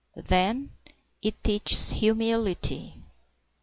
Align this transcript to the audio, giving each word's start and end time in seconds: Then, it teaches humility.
Then, 0.15 0.71
it 1.21 1.43
teaches 1.43 1.91
humility. 1.91 2.95